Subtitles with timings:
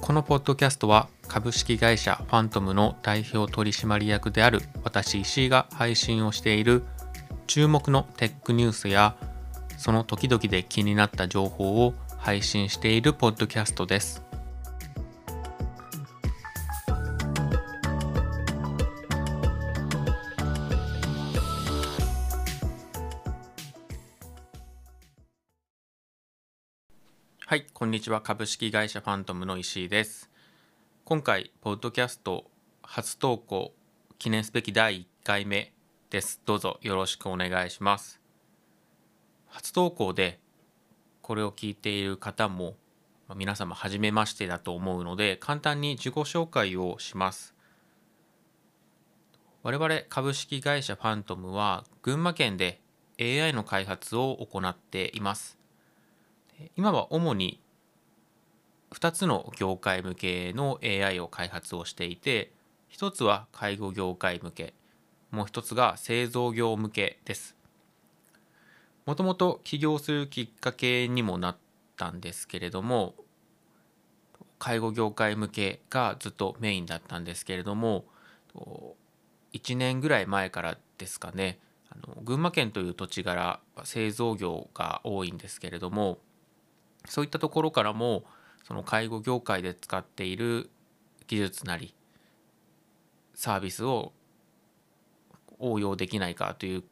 [0.00, 6.84] このポッドキャストは株式会社ファントムの代表取締役である私石井が配信をしている
[7.46, 9.16] 注目のテックニュースや
[9.76, 14.22] その時々で気になった情報を配信しているポッドキャストです。
[27.50, 28.20] はい、こんにちは。
[28.20, 30.28] 株式会社ファントムの石井です。
[31.06, 32.44] 今回、ポッドキャスト
[32.82, 33.72] 初投稿
[34.18, 35.72] 記念すべき第1回目
[36.10, 36.42] です。
[36.44, 38.20] どうぞよろしくお願いします。
[39.46, 40.40] 初投稿で
[41.22, 42.74] これを聞いている方も
[43.34, 47.54] 皆様初めましてだと思うので簡単に自己紹介をします。
[49.62, 52.82] 我々株式会社ファントムは群馬県で
[53.18, 55.56] AI の開発を行っています。
[56.76, 57.60] 今は主に
[58.92, 62.52] 2つの業界向けの AI を開発をしていて
[62.92, 64.74] 1つは介護業界向け
[65.30, 67.54] もう1つが製造業向けです。
[69.04, 71.56] もともと起業するきっかけにもなっ
[71.96, 73.14] たんですけれども
[74.58, 78.04] 介護業界向けがずっとメインだったんですけれども
[79.54, 86.18] 1年ぐらい前からですかねあの群馬県という土地柄製造業が多いんですけれども
[87.08, 88.24] そういったところからも
[88.64, 90.70] その介護業界で使っている
[91.26, 91.94] 技術なり
[93.34, 94.12] サービスを
[95.58, 96.84] 応用できないかという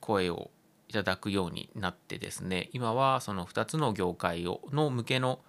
[0.00, 0.50] 声を
[0.88, 5.40] いただくようになってですね今はその2つの業界をの向けの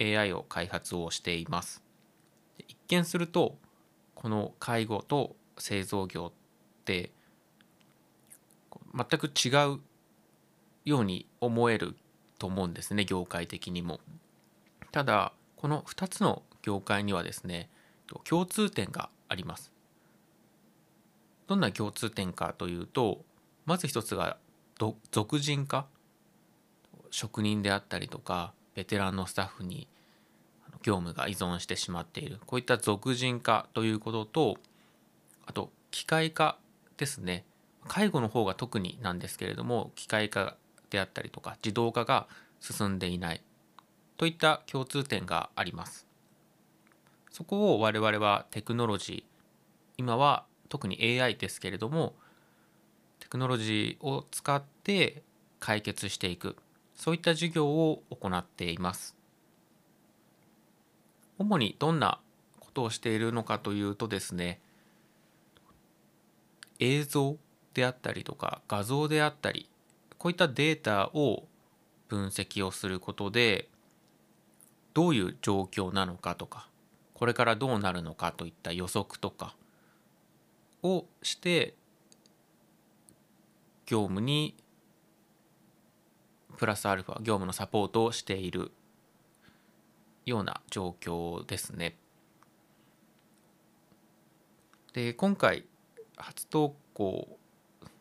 [0.00, 1.82] AI を開発をしています。
[2.68, 3.56] 一見すると
[4.14, 7.10] この介護と製造業って
[8.94, 9.80] 全く違う
[10.84, 11.96] ように思える
[12.38, 14.00] と思うんですね業界的にも。
[14.92, 17.68] ただこの2つの業界にはですね
[18.24, 19.72] 共通点があります。
[21.46, 23.24] どんな共通点かというと
[23.64, 24.36] まず一つが
[25.10, 25.86] 俗人化
[27.10, 29.88] 職人であったりとかベテランのスタッフに
[30.82, 34.58] 業務が依存してしまっているこういった俗人化ということと
[35.46, 36.58] あと機械化
[36.96, 37.44] ですね
[37.88, 40.56] 介護の方が特になんですけれども機械化
[40.90, 42.26] であったりとか自動化が
[42.60, 43.42] 進んでいない
[44.16, 46.06] といった共通点があります。
[47.30, 49.30] そこを我々はテクノロジー
[49.96, 52.14] 今は特に AI ですけれども
[53.20, 55.22] テクノロジーを使って
[55.60, 56.56] 解決していく
[56.94, 59.16] そういった授業を行っています。
[61.38, 62.20] 主にどんな
[62.58, 64.60] ことをしているのかというとですね
[66.80, 67.36] 映像
[67.74, 69.68] であったりとか画像であったり
[70.18, 71.46] こういったデータを
[72.08, 73.68] 分析をすることで
[74.94, 76.68] どういう状況なのかとか
[77.14, 79.54] これからどうなるのかといった予測とか
[80.82, 81.74] をして
[83.86, 84.56] 業務に
[86.56, 88.72] プラスアルファ業務のサポートをしている
[90.26, 91.96] ような状況ですね。
[94.92, 95.64] で今回
[96.16, 97.38] 初投稿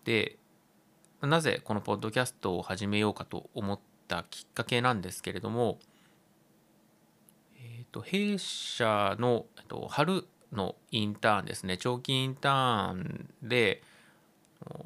[0.03, 0.37] で
[1.21, 5.79] なぜこのポッドキャストを始めようかと思ったきっかけなんですけれども、
[7.57, 11.77] えーと、弊社の、えーと、春のインターンですね。
[11.77, 13.81] 長期インターンで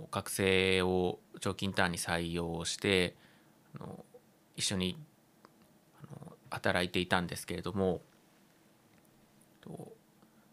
[0.10, 3.16] 学生を長期インターンに採用して
[4.56, 4.98] 一緒に
[6.50, 8.02] 働いていたんですけれども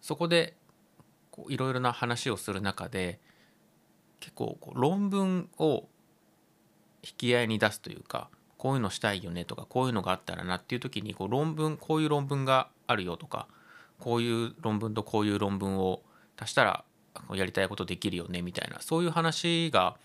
[0.01, 0.55] そこで
[1.49, 3.21] いろいろな話をする中で
[4.21, 5.89] 結構こう論文を
[7.03, 13.47] 引き合いに出すというかこういうのしたいよねとかこういうのがあったらなっていう時にこう論文こういう論文があるよとか
[14.01, 16.03] こういう論文とこういう論文を
[16.37, 16.85] 足したら
[17.33, 19.97] やりたいことできるよねみたいなそういう話が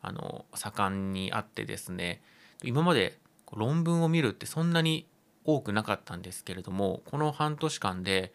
[0.00, 2.22] あの盛んにあってですね。
[2.64, 3.18] 今まで
[3.52, 5.06] 論文を見るってそんなに
[5.44, 8.32] 多くなかったんですけれどもこの半年間で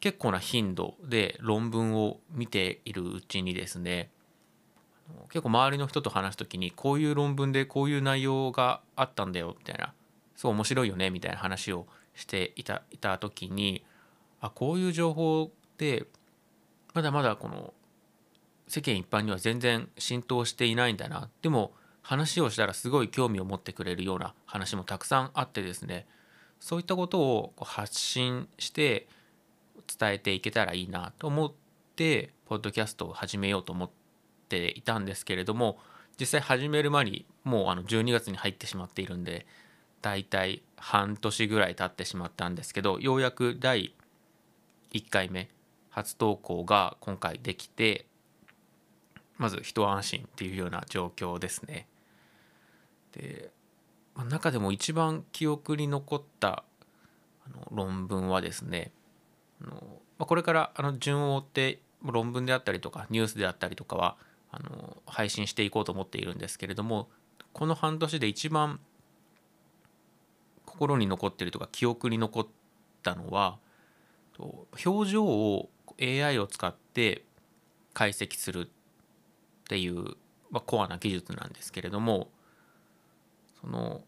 [0.00, 4.10] 結構な頻度で論文を見ているうちにですね
[5.28, 9.92] 結構周りの人と話す時にこういう論文でこういう内容があったんだよみたいな
[10.36, 13.84] すごい面白いよねみたいな話をしていたいた時に
[14.40, 16.06] あこういう情報って
[16.94, 17.74] まだまだこの
[18.68, 26.06] 世間一般には全然浸透していないんだなでも話をしたらすごい興味を持ってくれるような話もたくさんあってですね
[26.58, 29.08] そういったことを発信して
[29.86, 31.52] 伝えていけたらいいなと思っ
[31.96, 33.90] てポッドキャストを始めようと思っ
[34.48, 35.78] ていたんですけれども
[36.18, 39.46] 実際始める前にもうあの12月に入ってしまっているんで
[40.02, 43.94] だいたい半年ぐらい経ってしまったんですけどようやく第
[44.92, 45.48] 1回目
[45.90, 48.06] 初投稿が今回できて
[49.36, 51.86] まず一安心っていうような状況ですね。
[53.12, 53.50] で
[54.28, 56.64] 中でも一番記憶に残った
[57.70, 58.92] 論文はですね
[59.62, 59.72] あの、
[60.18, 64.16] まあ、これからあの順を追って論文であったりとかニュースであったりとかは
[64.50, 67.08] あの配信していこうと思っているんですけれども
[67.52, 68.80] この半年で一番
[70.64, 72.46] 心に残ってるとか記憶に残っ
[73.02, 73.58] たのは
[74.84, 75.68] 表情を
[76.00, 77.24] AI を使って
[77.92, 78.70] 解析するっ
[79.68, 80.16] ていう、
[80.50, 82.28] まあ、コアな技術なんですけれども
[83.60, 84.00] その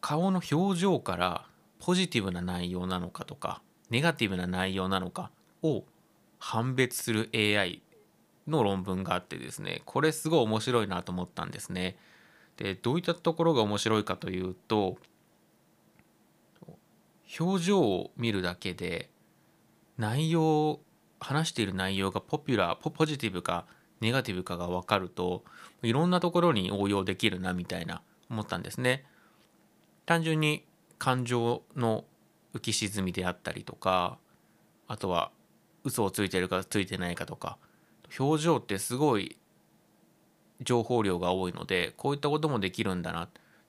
[0.00, 1.46] 顔の表情から
[1.80, 5.30] ポジティブな内容なのかとかネガティブな内容なのか
[5.62, 5.84] を
[6.38, 7.82] 判別する AI
[8.46, 11.96] の論文があってですねこれすごい面白いなと思ったんですね。
[12.56, 14.96] でどういったところが面白いかというと
[17.38, 19.10] 表情を見るだけで
[19.96, 20.80] 内容
[21.20, 23.66] 話している内容がポピュラーポジティブか
[24.00, 25.44] ネガティブかが分かると
[25.82, 29.04] いろんなところに応用できるなみたいな思ったんですね。
[30.06, 30.64] 単純に
[30.98, 32.04] 感情の
[32.58, 34.18] 浮き沈みであったりとか
[34.86, 35.30] あとは
[35.84, 37.56] 嘘をついてるかついてないかとか
[38.18, 39.36] 表情ってすごい
[40.60, 43.28] 情報量が多いのでこういったこともできるんだなっ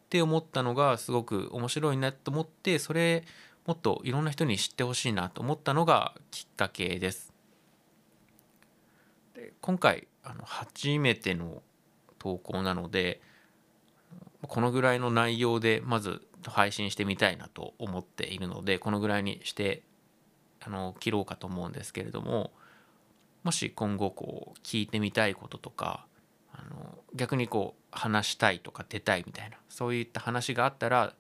[0.10, 3.24] て思ったのがすごく面白いなと思ってそれ
[3.68, 7.32] もっといろんな人に知ってほしいなと思ったのがきっかけです。
[9.36, 11.62] で今回あの初めての
[12.18, 13.22] 投稿なので
[14.42, 19.84] このぐらいの内容でまず配信してみたいなと思っているのでこのぐらいにして
[20.62, 22.52] あの切ろうかと思うんですけれども
[23.44, 26.06] もし今後こう聞いてみたいこととか
[26.54, 31.14] あの逆にこう話したいとか出たいみたいなそういった話があったら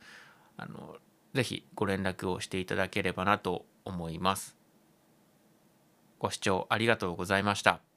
[0.57, 0.97] あの
[1.33, 4.57] ぜひご連絡をしていただければなと思います。
[6.17, 7.88] ご視聴ありがとうございました。